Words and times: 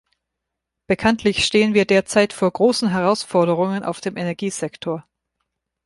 Bekanntlich 0.87 1.45
stehen 1.45 1.75
wir 1.75 1.85
derzeit 1.85 2.33
vor 2.33 2.49
großen 2.49 2.89
Herausforderungen 2.89 3.83
auf 3.83 4.01
dem 4.01 4.17
Energiesektor. 4.17 5.07